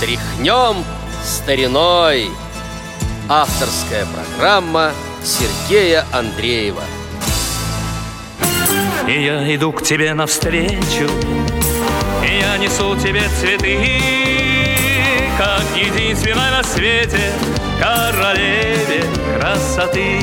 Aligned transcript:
Тряхнем 0.00 0.84
стариной. 1.24 2.28
Авторская 3.28 4.06
программа 4.06 4.92
Сергея 5.24 6.04
Андреева. 6.12 6.82
И 9.08 9.24
я 9.24 9.54
иду 9.54 9.72
к 9.72 9.82
тебе 9.82 10.12
навстречу 10.14 11.08
И 12.24 12.38
я 12.40 12.58
несу 12.58 12.96
тебе 12.96 13.22
цветы 13.40 14.02
Как 15.38 15.62
единственной 15.76 16.50
на 16.50 16.64
свете 16.64 17.30
Королеве 17.80 19.04
красоты 19.38 20.20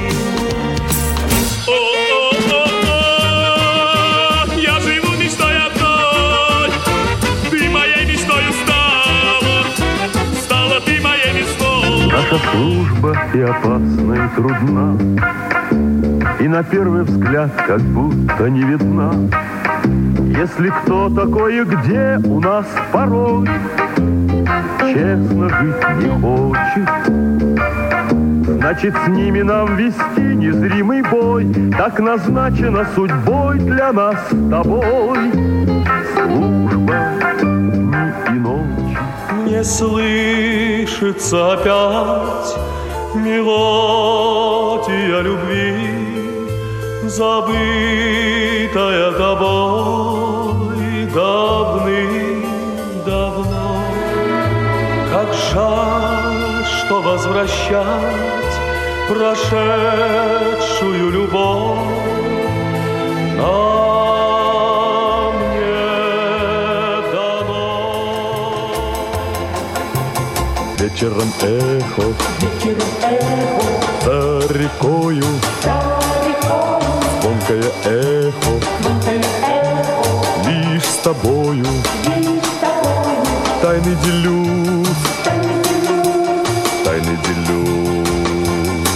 Наша 12.34 12.48
служба 12.52 13.16
и 13.36 13.42
опасна, 13.42 14.14
и 14.14 14.36
трудна, 14.36 14.98
И 16.40 16.48
на 16.48 16.64
первый 16.64 17.04
взгляд 17.04 17.52
как 17.68 17.80
будто 17.82 18.50
не 18.50 18.64
видна. 18.64 19.12
Если 20.36 20.70
кто 20.70 21.12
такой 21.12 21.58
и 21.58 21.64
где 21.64 22.20
у 22.26 22.40
нас 22.40 22.66
порой 22.92 23.48
Честно 24.80 25.50
жить 25.50 25.76
не 26.00 26.10
хочет, 26.22 26.90
Значит, 28.58 28.96
с 29.06 29.08
ними 29.10 29.44
нам 29.44 29.76
вести 29.76 30.22
незримый 30.22 31.04
бой, 31.04 31.46
Так 31.78 32.00
назначено 32.00 32.88
судьбой 32.96 33.60
для 33.60 33.94
нас 33.94 34.16
с 34.32 34.50
тобой. 34.50 35.32
Служба. 36.16 37.23
Не 39.54 39.64
слышится 39.64 41.54
опять 41.54 42.58
мелодия 43.14 43.62
любви, 45.22 46.50
Забытая 47.04 49.12
тобой 49.12 51.06
давным-давно. 51.14 53.78
Как 55.12 55.28
жаль, 55.54 56.66
что 56.66 57.04
возвращать 57.04 58.56
прошедшую 59.08 60.63
Вечером 71.04 71.34
эхо, 71.42 72.04
за 74.06 74.54
рекою, 74.54 75.26
звонкое 77.20 77.64
эхо, 77.84 78.54
лишь 80.48 80.86
с 80.86 80.96
тобою, 81.04 81.66
тайны 83.62 83.98
делюсь, 84.06 84.88
тайны 86.86 87.18
делюсь. 87.26 88.88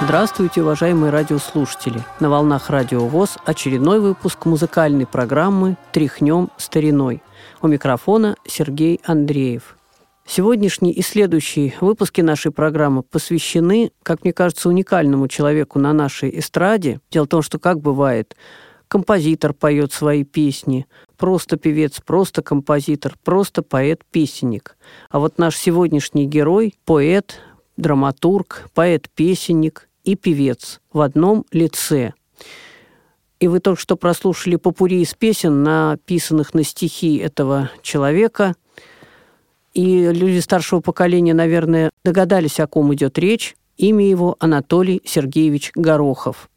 Здравствуйте, 0.00 0.62
уважаемые 0.62 1.12
радиослушатели! 1.12 2.02
На 2.18 2.30
волнах 2.30 2.70
Радио 2.70 3.06
ВОЗ 3.06 3.36
очередной 3.44 4.00
выпуск 4.00 4.46
музыкальной 4.46 5.04
программы 5.04 5.76
«Тряхнем 5.92 6.48
стариной». 6.56 7.22
У 7.60 7.68
микрофона 7.68 8.36
Сергей 8.46 9.02
Андреев. 9.04 9.74
Сегодняшний 10.30 10.92
и 10.92 11.00
следующие 11.00 11.72
выпуски 11.80 12.20
нашей 12.20 12.52
программы 12.52 13.02
посвящены, 13.02 13.92
как 14.02 14.24
мне 14.24 14.34
кажется, 14.34 14.68
уникальному 14.68 15.26
человеку 15.26 15.78
на 15.78 15.94
нашей 15.94 16.38
эстраде. 16.38 17.00
Дело 17.10 17.24
в 17.24 17.28
том, 17.28 17.40
что 17.40 17.58
как 17.58 17.80
бывает, 17.80 18.36
композитор 18.88 19.54
поет 19.54 19.90
свои 19.90 20.24
песни, 20.24 20.86
просто 21.16 21.56
певец, 21.56 22.02
просто 22.04 22.42
композитор, 22.42 23.14
просто 23.24 23.62
поэт-песенник. 23.62 24.76
А 25.08 25.18
вот 25.18 25.38
наш 25.38 25.56
сегодняшний 25.56 26.26
герой– 26.26 26.74
поэт, 26.84 27.40
драматург, 27.78 28.68
поэт-песенник 28.74 29.88
и 30.04 30.14
певец 30.14 30.82
в 30.92 31.00
одном 31.00 31.46
лице. 31.52 32.12
И 33.40 33.48
вы 33.48 33.60
только 33.60 33.80
что 33.80 33.96
прослушали 33.96 34.56
попури 34.56 35.00
из 35.00 35.14
песен, 35.14 35.62
написанных 35.62 36.52
на 36.52 36.64
стихи 36.64 37.16
этого 37.16 37.70
человека. 37.80 38.56
И 39.78 40.10
люди 40.10 40.40
старшего 40.40 40.80
поколения, 40.80 41.34
наверное, 41.34 41.92
догадались, 42.04 42.58
о 42.58 42.66
ком 42.66 42.92
идет 42.94 43.16
речь. 43.16 43.54
Имя 43.76 44.08
его 44.08 44.34
Анатолий 44.40 45.00
Сергеевич 45.04 45.70
Горохов. 45.76 46.50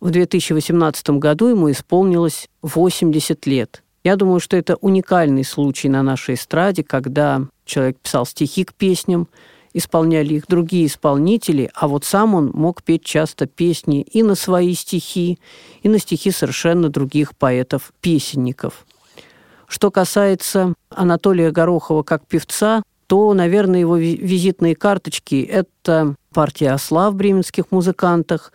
В 0.00 0.10
2018 0.10 1.10
году 1.10 1.46
ему 1.46 1.70
исполнилось 1.70 2.48
80 2.62 3.46
лет. 3.46 3.84
Я 4.02 4.16
думаю, 4.16 4.40
что 4.40 4.56
это 4.56 4.74
уникальный 4.80 5.44
случай 5.44 5.88
на 5.88 6.02
нашей 6.02 6.34
эстраде, 6.34 6.82
когда 6.82 7.42
человек 7.64 7.98
писал 8.00 8.26
стихи 8.26 8.64
к 8.64 8.74
песням, 8.74 9.28
исполняли 9.72 10.34
их 10.34 10.48
другие 10.48 10.86
исполнители, 10.86 11.70
а 11.72 11.86
вот 11.86 12.04
сам 12.04 12.34
он 12.34 12.50
мог 12.52 12.82
петь 12.82 13.04
часто 13.04 13.46
песни 13.46 14.02
и 14.02 14.24
на 14.24 14.34
свои 14.34 14.74
стихи, 14.74 15.38
и 15.84 15.88
на 15.88 16.00
стихи 16.00 16.32
совершенно 16.32 16.88
других 16.88 17.36
поэтов-песенников. 17.36 18.84
Что 19.68 19.90
касается 19.90 20.74
Анатолия 20.90 21.50
Горохова 21.50 22.02
как 22.02 22.26
певца, 22.26 22.82
то, 23.06 23.32
наверное, 23.34 23.80
его 23.80 23.96
ви- 23.96 24.16
визитные 24.16 24.74
карточки– 24.74 25.42
это 25.50 26.16
партия 26.32 26.72
«Осла» 26.72 27.10
в 27.10 27.14
бременских 27.14 27.70
музыкантах, 27.70 28.52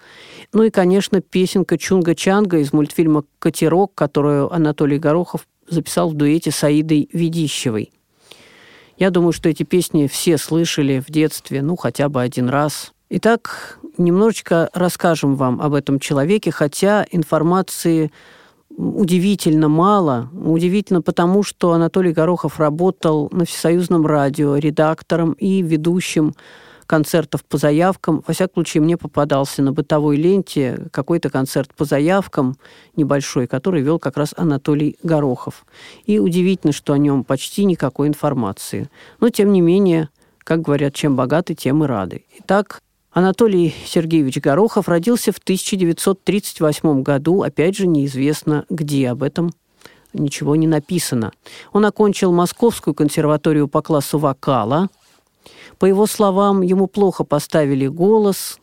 ну 0.54 0.64
и, 0.64 0.70
конечно, 0.70 1.22
песенка 1.22 1.76
«Чунга-Чанга» 1.76 2.60
из 2.60 2.74
мультфильма 2.74 3.24
«Катерок», 3.40 3.94
которую 3.96 4.54
Анатолий 4.54 5.00
Горохов 5.00 5.48
записал 5.70 6.10
в 6.10 6.16
дуэте 6.16 6.52
с 6.52 6.64
Аидой 6.64 7.10
Ведищевой. 7.14 7.92
Я 8.98 9.10
думаю, 9.10 9.32
что 9.32 9.50
эти 9.50 9.64
песни 9.64 10.08
все 10.08 10.38
слышали 10.38 11.00
в 11.00 11.10
детстве, 11.10 11.62
ну, 11.62 11.76
хотя 11.76 12.10
бы 12.10 12.22
один 12.22 12.50
раз. 12.50 12.92
Итак, 13.10 13.80
немножечко 13.98 14.70
расскажем 14.74 15.36
вам 15.36 15.62
об 15.62 15.74
этом 15.74 16.00
человеке, 16.00 16.52
хотя 16.52 17.06
информации 17.10 18.12
удивительно 18.82 19.70
мало. 19.70 20.30
Удивительно 20.34 21.02
потому, 21.02 21.44
что 21.44 21.74
Анатолий 21.74 22.12
Горохов 22.12 22.60
работал 22.60 23.30
на 23.32 23.46
Всесоюзном 23.46 24.06
радио 24.06 24.56
редактором 24.58 25.34
и 25.34 25.62
ведущим 25.62 26.34
концертов 26.88 27.46
по 27.46 27.58
заявкам. 27.58 28.22
Во 28.28 28.34
всяком 28.34 28.56
случае, 28.56 28.82
мне 28.82 28.98
попадался 28.98 29.62
на 29.62 29.72
бытовой 29.72 30.18
ленте 30.18 30.88
какой-то 30.92 31.30
концерт 31.30 31.74
по 31.74 31.86
заявкам 31.86 32.58
небольшой, 32.98 33.48
который 33.48 33.82
вел 33.82 33.98
как 33.98 34.18
раз 34.18 34.34
Анатолий 34.36 34.98
Горохов. 35.02 35.66
И 36.06 36.20
удивительно, 36.20 36.74
что 36.74 36.92
о 36.92 36.98
нем 36.98 37.24
почти 37.24 37.64
никакой 37.64 38.10
информации. 38.10 38.90
Но, 39.22 39.30
тем 39.30 39.54
не 39.54 39.62
менее, 39.62 40.10
как 40.40 40.62
говорят, 40.62 40.94
чем 40.94 41.16
богаты, 41.16 41.56
тем 41.56 41.84
и 41.84 41.88
рады. 41.88 42.26
Итак, 42.40 42.82
Анатолий 43.12 43.76
Сергеевич 43.86 44.38
Горохов 44.38 44.88
родился 44.88 45.34
в 45.34 45.38
1938 45.38 47.02
году, 47.04 47.42
опять 47.42 47.76
же, 47.76 47.86
неизвестно 47.86 48.66
где, 48.70 49.10
об 49.10 49.24
этом 49.24 49.52
ничего 50.14 50.56
не 50.56 50.68
написано. 50.68 51.32
Он 51.74 51.86
окончил 51.86 52.32
Московскую 52.32 52.94
консерваторию 52.94 53.68
по 53.68 53.82
классу 53.82 54.18
вокала. 54.18 54.90
По 55.78 55.86
его 55.86 56.06
словам, 56.06 56.62
ему 56.62 56.88
плохо 56.88 57.24
поставили 57.24 57.88
голос, 57.88 58.60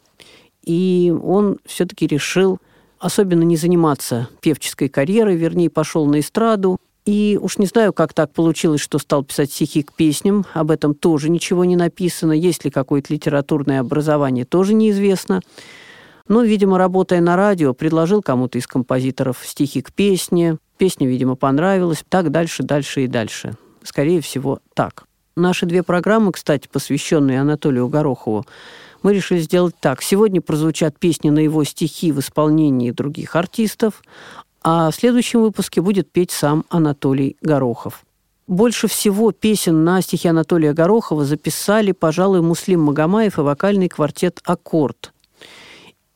и 0.64 1.14
он 1.22 1.58
все-таки 1.66 2.06
решил 2.06 2.58
особенно 2.98 3.42
не 3.42 3.56
заниматься 3.56 4.28
певческой 4.40 4.88
карьерой, 4.88 5.36
вернее, 5.36 5.70
пошел 5.70 6.06
на 6.06 6.20
эстраду. 6.20 6.78
И 7.08 7.38
уж 7.40 7.56
не 7.56 7.64
знаю, 7.64 7.94
как 7.94 8.12
так 8.12 8.34
получилось, 8.34 8.82
что 8.82 8.98
стал 8.98 9.24
писать 9.24 9.50
стихи 9.50 9.82
к 9.82 9.94
песням. 9.94 10.44
Об 10.52 10.70
этом 10.70 10.94
тоже 10.94 11.30
ничего 11.30 11.64
не 11.64 11.74
написано. 11.74 12.32
Есть 12.32 12.66
ли 12.66 12.70
какое-то 12.70 13.14
литературное 13.14 13.80
образование, 13.80 14.44
тоже 14.44 14.74
неизвестно. 14.74 15.40
Но, 16.28 16.42
видимо, 16.42 16.76
работая 16.76 17.22
на 17.22 17.34
радио, 17.34 17.72
предложил 17.72 18.20
кому-то 18.20 18.58
из 18.58 18.66
композиторов 18.66 19.38
стихи 19.42 19.80
к 19.80 19.90
песне. 19.90 20.58
Песня, 20.76 21.08
видимо, 21.08 21.34
понравилась. 21.34 22.04
Так 22.10 22.30
дальше, 22.30 22.62
дальше 22.62 23.04
и 23.04 23.06
дальше. 23.06 23.56
Скорее 23.82 24.20
всего, 24.20 24.58
так. 24.74 25.04
Наши 25.34 25.64
две 25.64 25.82
программы, 25.82 26.32
кстати, 26.32 26.68
посвященные 26.70 27.40
Анатолию 27.40 27.88
Горохову, 27.88 28.44
мы 29.02 29.14
решили 29.14 29.38
сделать 29.38 29.74
так. 29.80 30.02
Сегодня 30.02 30.42
прозвучат 30.42 30.98
песни 30.98 31.30
на 31.30 31.38
его 31.38 31.64
стихи 31.64 32.12
в 32.12 32.18
исполнении 32.20 32.90
других 32.90 33.34
артистов, 33.34 34.02
а 34.70 34.90
в 34.90 34.94
следующем 34.94 35.40
выпуске 35.40 35.80
будет 35.80 36.12
петь 36.12 36.30
сам 36.30 36.62
Анатолий 36.68 37.38
Горохов. 37.40 38.04
Больше 38.46 38.86
всего 38.86 39.32
песен 39.32 39.82
на 39.82 40.02
стихи 40.02 40.28
Анатолия 40.28 40.74
Горохова 40.74 41.24
записали, 41.24 41.92
пожалуй, 41.92 42.42
Муслим 42.42 42.82
Магомаев 42.82 43.38
и 43.38 43.40
вокальный 43.40 43.88
квартет 43.88 44.40
«Аккорд». 44.44 45.14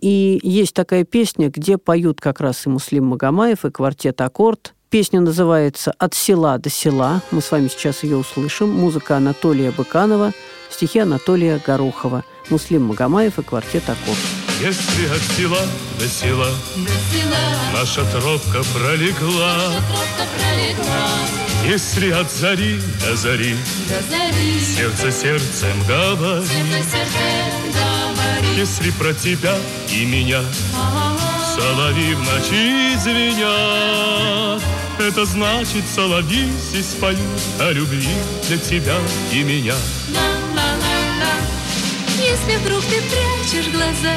И 0.01 0.39
есть 0.43 0.75
такая 0.75 1.05
песня, 1.05 1.49
где 1.49 1.79
поют 1.79 2.21
как 2.21 2.43
раз 2.43 2.67
и 2.67 2.69
Муслим 2.69 3.07
Магомаев, 3.07 3.65
и 3.65 3.71
квартет 3.71 4.21
«Аккорд». 4.21 4.75
Песня 4.91 5.23
называется 5.23 5.95
«От 5.97 6.13
села 6.13 6.59
до 6.59 6.69
села». 6.69 7.23
Мы 7.31 7.41
с 7.41 7.51
вами 7.51 7.69
сейчас 7.69 8.03
ее 8.03 8.19
услышим. 8.19 8.69
Музыка 8.69 9.17
Анатолия 9.17 9.71
Быканова, 9.71 10.33
стихи 10.69 10.99
Анатолия 10.99 11.59
Горохова, 11.67 12.23
Муслим 12.51 12.85
Магомаев 12.85 13.39
и 13.39 13.43
квартет 13.43 13.85
«Аккорд». 13.89 14.42
Если 14.63 15.07
от 15.07 15.21
села 15.37 15.59
до 15.99 16.09
села, 16.09 16.49
до 16.77 16.93
села 17.11 17.37
наша 17.73 18.05
тропка 18.13 18.63
пролегла, 18.73 19.57
наша 19.57 19.83
тропка 19.89 20.25
пролегла. 20.39 21.09
Если 21.67 22.11
от 22.11 22.31
зари 22.31 22.81
до 23.05 23.17
зари, 23.17 23.57
до 23.89 24.01
зари 24.09 24.61
сердце 24.61 25.11
сердцем 25.11 25.83
говорит, 25.89 26.47
сердце 26.49 26.91
сердцем 26.93 27.73
говорит. 27.73 28.57
Если 28.57 28.93
про 28.93 29.13
тебя 29.13 29.57
и 29.91 30.05
меня 30.05 30.45
А-а-а. 30.77 31.57
соловьи 31.57 32.15
в 32.15 32.21
ночи 32.21 32.97
звенят, 33.03 34.63
это 35.01 35.25
значит, 35.25 35.83
соловьи 35.93 36.49
здесь 36.71 36.95
поют 37.01 37.19
о 37.59 37.73
любви 37.73 38.15
для 38.47 38.59
тебя 38.59 38.97
и 39.33 39.43
меня. 39.43 39.75
Если 42.33 42.57
вдруг 42.57 42.83
ты 42.85 42.99
прячешь 43.03 43.71
глаза, 43.71 44.17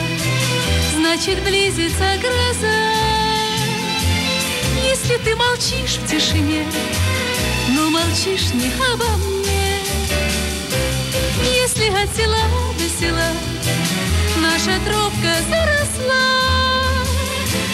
значит, 0.96 1.44
близится 1.44 2.18
гроза. 2.22 2.78
Если 4.82 5.18
ты 5.18 5.36
молчишь 5.36 5.98
в 5.98 6.10
тишине, 6.10 6.64
но 7.72 7.90
молчишь 7.90 8.54
не 8.54 8.72
обо 8.94 9.06
мне. 9.18 9.80
Если 11.44 11.88
от 11.90 12.16
села 12.16 12.38
до 12.80 12.88
села 12.88 13.32
наша 14.38 14.80
тропка 14.86 15.36
заросла, 15.50 16.24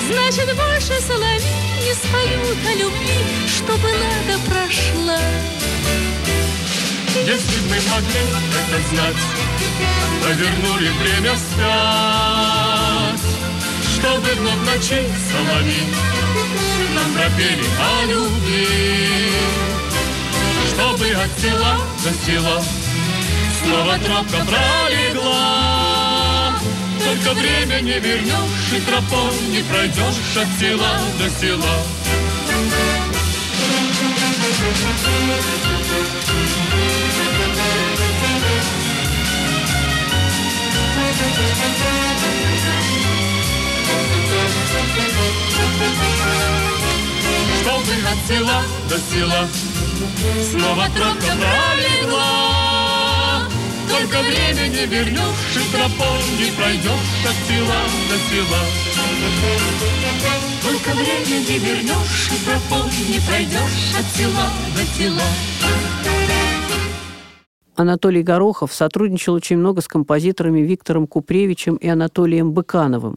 значит, 0.10 0.56
больше 0.56 1.00
соловей 1.02 1.86
не 1.86 1.94
споют 1.94 2.58
о 2.68 2.74
любви, 2.80 3.20
чтобы 3.48 3.90
надо 3.92 4.40
прошла. 4.50 5.20
Если 7.26 7.60
бы 7.62 7.70
мы 7.70 7.76
могли 7.76 8.22
это 8.58 8.78
знать, 8.90 9.22
Повернули 10.24 10.90
время 10.90 11.34
вспять, 11.36 13.26
Чтобы 13.94 14.30
вновь 14.40 14.64
ночи 14.66 15.02
соловьи 15.30 15.84
Нам 16.96 17.14
пропели 17.14 17.66
о 17.80 18.06
любви. 18.06 18.68
Чтобы 20.74 21.06
от 21.12 21.32
села 21.40 21.74
до 22.04 22.12
села 22.26 22.64
Снова 23.64 23.94
тропка 24.00 24.40
пролегла. 24.46 25.52
Только 27.04 27.40
время 27.40 27.82
не 27.82 28.00
вернешь, 28.00 28.74
и 28.76 28.82
тропой 28.82 29.38
не 29.50 29.62
пройдешь 29.64 30.38
От 30.38 30.48
села 30.60 31.00
до 31.20 31.30
села. 31.40 31.76
Чтобы 47.62 47.94
от 48.06 48.20
села 48.28 48.62
до 48.88 48.98
села 49.00 49.48
Снова 50.52 50.86
тропка 50.96 51.32
пролегла 51.40 52.30
Только 53.90 54.22
время 54.22 54.68
не 54.68 54.86
вернешь 54.86 55.56
И 55.56 55.60
тропой 55.72 56.24
не 56.38 56.52
пройдешь 56.52 57.26
От 57.26 57.36
села 57.48 57.82
до 58.10 58.18
села 58.30 58.91
Только 60.64 60.92
время 60.98 61.40
не 61.48 61.60
вернешь 61.60 62.30
И 62.32 62.46
тропой 62.46 62.90
не 63.08 63.20
пройдешь 63.20 63.94
От 63.98 64.06
села 64.16 64.50
до 64.76 64.86
села 64.86 65.22
Анатолий 67.76 68.22
Горохов 68.22 68.74
сотрудничал 68.74 69.34
очень 69.34 69.58
много 69.58 69.82
с 69.82 69.88
композиторами 69.88 70.60
Виктором 70.60 71.08
Купревичем 71.08 71.76
и 71.76 71.88
Анатолием 71.88 72.52
Быкановым. 72.52 73.16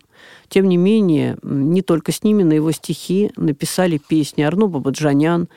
Тем 0.49 0.69
не 0.69 0.77
менее, 0.77 1.37
не 1.43 1.83
только 1.83 2.13
с 2.13 2.23
ними 2.23 2.45
на 2.45 2.55
его 2.55 2.73
стихи 2.73 3.31
написали 3.37 3.99
песни 3.99 4.43
Арно 4.43 4.67
Бабаджанян, 4.67 5.49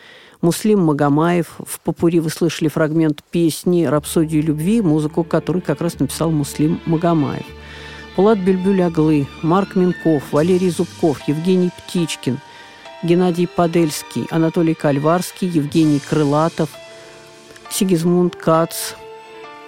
Муслим 0.42 0.82
Магомаев. 0.82 1.56
В 1.66 1.80
Папури 1.80 2.20
вы 2.20 2.30
слышали 2.30 2.68
фрагмент 2.68 3.24
песни 3.32 3.86
«Рапсодию 3.86 4.44
любви», 4.44 4.82
музыку 4.82 5.24
которой 5.24 5.62
как 5.62 5.82
раз 5.82 6.00
написал 6.00 6.32
Муслим 6.32 6.80
Магомаев. 6.86 7.46
Пулат 8.18 8.40
Бельбюль-Аглы, 8.40 9.28
Марк 9.44 9.76
Минков, 9.76 10.24
Валерий 10.32 10.72
Зубков, 10.72 11.20
Евгений 11.28 11.70
Птичкин, 11.78 12.40
Геннадий 13.04 13.48
Подельский, 13.48 14.26
Анатолий 14.32 14.74
Кальварский, 14.74 15.48
Евгений 15.48 16.00
Крылатов– 16.00 16.70
Сигизмунд 17.70 18.36
Кац, 18.36 18.94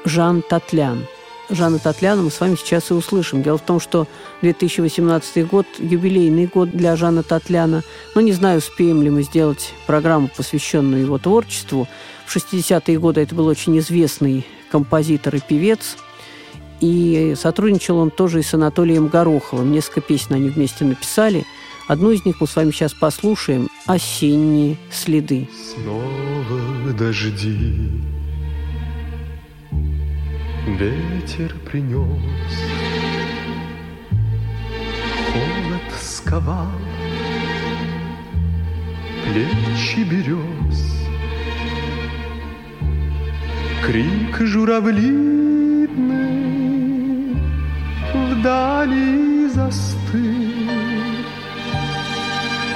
Жан 0.03 0.41
Татлян. 0.41 1.05
Жанна 1.51 1.77
Татляна 1.77 2.23
мы 2.23 2.31
с 2.31 2.39
вами 2.39 2.55
сейчас 2.55 2.89
и 2.89 2.93
услышим. 2.95 3.43
Дело 3.43 3.59
в 3.59 3.61
том, 3.61 3.79
что 3.79 4.07
2018 4.41 5.47
год– 5.47 5.67
юбилейный 5.77 6.47
год 6.47 6.71
для 6.71 6.95
Жана 6.95 7.21
Татляна. 7.21 7.83
Но 8.15 8.21
не 8.21 8.31
знаю, 8.31 8.59
успеем 8.59 9.03
ли 9.03 9.11
мы 9.11 9.21
сделать 9.21 9.73
программу, 9.85 10.27
посвященную 10.35 11.03
его 11.03 11.19
творчеству. 11.19 11.87
В 12.25 12.35
60-е 12.35 12.99
годы 12.99 13.21
это 13.21 13.35
был 13.35 13.45
очень 13.45 13.77
известный 13.79 14.45
композитор 14.71 15.35
и 15.35 15.39
певец. 15.39 15.97
И 16.81 17.33
сотрудничал 17.35 17.97
он 17.97 18.09
тоже 18.09 18.39
и 18.39 18.43
с 18.43 18.53
Анатолием 18.53 19.07
Гороховым. 19.07 19.71
Несколько 19.71 20.01
песен 20.01 20.35
они 20.35 20.49
вместе 20.49 20.85
написали. 20.85 21.45
Одну 21.87 22.11
из 22.11 22.23
них 22.23 22.39
мы 22.39 22.47
с 22.47 22.55
вами 22.55 22.71
сейчас 22.71 22.93
послушаем 22.93 23.67
«Осенние 23.87 24.77
следы». 24.91 25.49
Снова 25.73 26.93
дожди 26.93 27.89
Ветер 30.77 31.55
принес 31.65 31.97
Холод 35.33 35.99
сковал 35.99 36.67
Плечи 39.25 40.03
берез 40.03 41.07
Крик 43.83 44.47
журавлиный 44.47 45.58
Вдали 48.39 49.49
застыл 49.49 50.23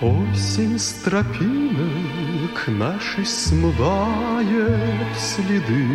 Осень 0.00 0.78
с 0.78 0.92
тропинок 1.04 2.68
нашей 2.68 3.26
смывает 3.26 5.16
следы. 5.18 5.86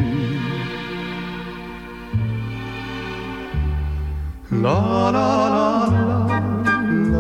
La-la-la-la, 4.49 5.66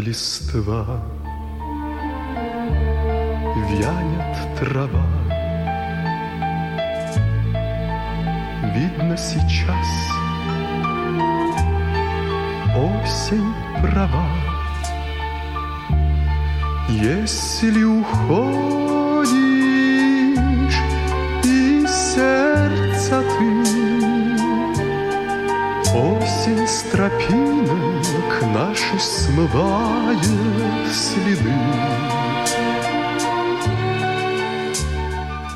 листва, 0.00 1.02
вянет 3.70 4.58
трава. 4.58 5.06
Видно 8.74 9.16
сейчас 9.16 9.86
осень 12.76 13.54
права. 13.80 14.28
Если 16.88 17.82
уходишь 17.82 19.05
тропинок 26.90 28.42
наши 28.54 28.98
смывает 28.98 30.24
следы. 30.92 31.52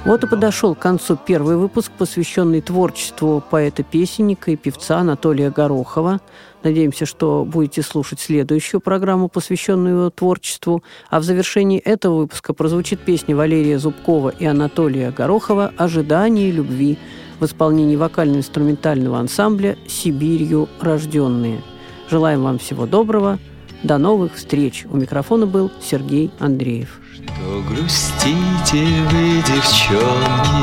Вот 0.04 0.24
и 0.24 0.26
подошел 0.26 0.74
к 0.74 0.78
концу 0.78 1.16
первый 1.16 1.56
выпуск, 1.56 1.92
посвященный 1.96 2.62
творчеству 2.62 3.44
поэта-песенника 3.48 4.50
и 4.50 4.56
певца 4.56 4.98
Анатолия 4.98 5.50
Горохова. 5.50 6.20
Надеемся, 6.62 7.06
что 7.06 7.44
будете 7.44 7.82
слушать 7.82 8.18
следующую 8.18 8.80
программу, 8.80 9.28
посвященную 9.28 9.96
его 9.98 10.10
творчеству. 10.10 10.82
А 11.10 11.20
в 11.20 11.22
завершении 11.22 11.78
этого 11.78 12.16
выпуска 12.16 12.54
прозвучит 12.54 13.00
песня 13.00 13.36
Валерия 13.36 13.78
Зубкова 13.78 14.30
и 14.30 14.46
Анатолия 14.46 15.10
Горохова 15.10 15.72
«Ожидание 15.76 16.50
любви» 16.50 16.98
в 17.40 17.44
исполнении 17.44 17.96
вокально-инструментального 17.96 19.18
ансамбля 19.18 19.76
«Сибирью 19.88 20.68
рожденные». 20.80 21.62
Желаем 22.10 22.42
вам 22.42 22.58
всего 22.58 22.86
доброго. 22.86 23.38
До 23.82 23.96
новых 23.96 24.34
встреч. 24.34 24.84
У 24.90 24.96
микрофона 24.96 25.46
был 25.46 25.70
Сергей 25.82 26.30
Андреев. 26.38 27.00
Что 27.14 27.62
грустите 27.68 28.84
вы, 29.10 29.42
девчонки, 29.46 30.62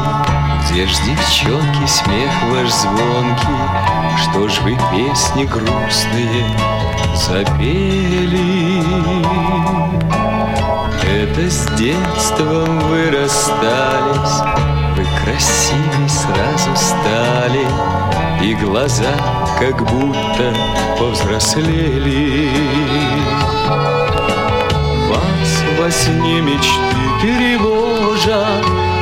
Где 0.70 0.86
ж, 0.86 0.92
девчонки, 1.06 1.88
смех 1.88 2.32
ваш 2.52 2.72
звонкий? 2.72 3.58
Что 4.24 4.48
ж 4.48 4.60
вы 4.62 4.78
песни 4.92 5.46
грустные 5.46 6.46
запели? 7.16 8.08
Это 11.10 11.50
с 11.50 11.68
детством 11.78 12.80
вы 12.90 13.12
расстались, 13.12 14.42
Вы 14.58 14.67
красивей 15.28 16.10
сразу 16.10 16.76
стали, 16.76 17.66
И 18.42 18.56
глаза 18.56 19.14
как 19.60 19.78
будто 19.84 20.54
повзрослели. 20.98 22.50
Вас 25.10 25.64
во 25.80 25.92
сне 25.92 26.42
мечты 26.42 27.04
тревожа, 27.22 28.46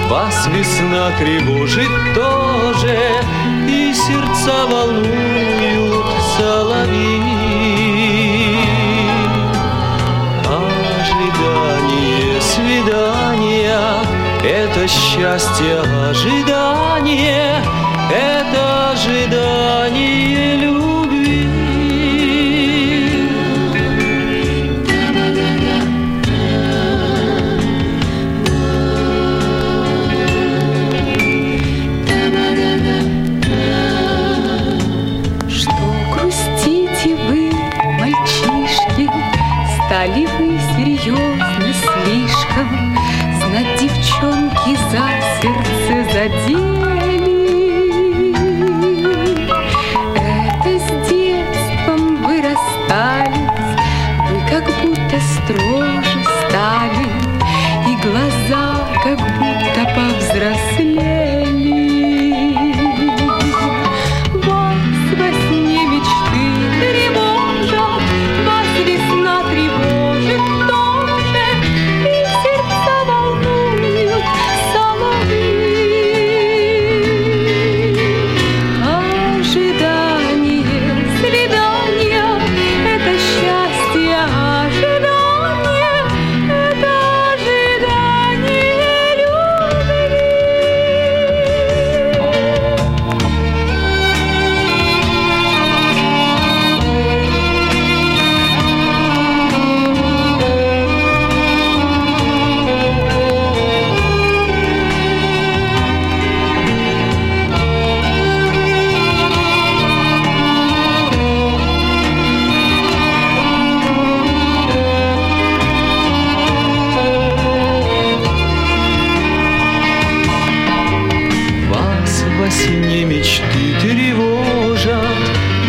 Вас 0.10 0.48
весна 0.48 1.12
тревожит 1.20 1.92
тоже, 2.16 2.98
И 3.68 3.94
сердца 3.94 4.66
волнуют 4.68 6.06
соловьи. 6.38 7.35
Это 14.86 14.94
счастье 14.94 15.80
ожидание, 15.80 17.56
Это 18.12 18.92
ожидание 18.92 20.58
любви. 20.58 21.50
Что 35.50 35.72
грустите 36.14 37.16
вы, 37.28 37.52
мальчишки, 38.00 39.10
Стали 39.88 40.28
вы 40.38 40.60
серьезны 40.76 41.74
слишком, 41.74 42.96
Знать 43.56 43.80
девчонки 43.80 44.76
за 44.92 45.08
сердце 45.40 46.12
задели. 46.12 46.95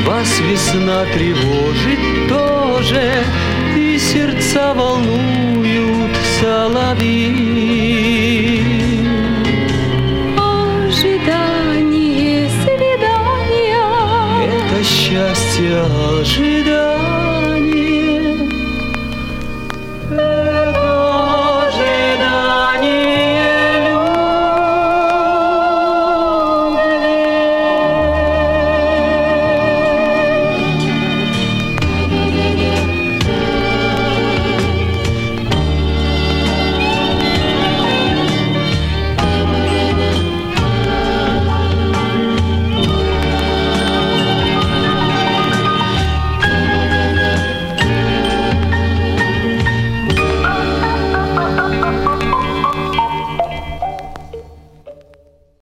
Вас 0.06 0.40
весна 0.40 1.04
тревожит 1.12 2.28
тоже, 2.28 3.24
И 3.76 3.98
сердца 3.98 4.72
волнуют 4.72 6.16
соловьи. 6.40 7.82
Ожидание 10.38 11.28
свидания— 12.62 13.82
Это 14.46 14.84
счастье 14.84 15.82
ожидания. 16.20 16.85